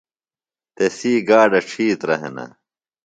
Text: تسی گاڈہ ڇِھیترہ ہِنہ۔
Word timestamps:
تسی 0.75 1.13
گاڈہ 1.27 1.59
ڇِھیترہ 1.69 2.15
ہِنہ۔ 2.21 2.45